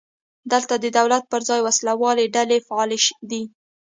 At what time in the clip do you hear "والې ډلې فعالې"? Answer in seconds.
2.01-2.97